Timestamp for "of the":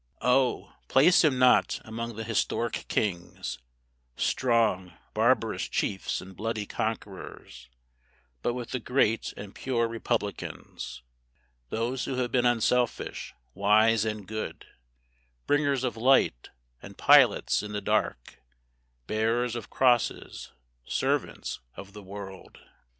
21.75-22.01